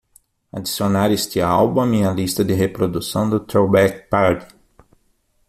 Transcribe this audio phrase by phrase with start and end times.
[0.51, 4.55] adicionar este álbum à minha lista de reprodução do Throwback Party